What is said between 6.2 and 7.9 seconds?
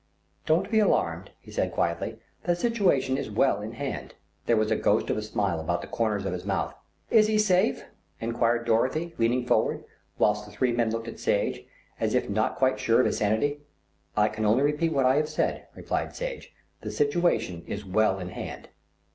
of his mouth. "Is he safe?"